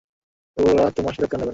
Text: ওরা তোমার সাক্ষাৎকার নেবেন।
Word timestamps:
ওরা 0.57 0.85
তোমার 0.97 1.13
সাক্ষাৎকার 1.13 1.37
নেবেন। 1.39 1.49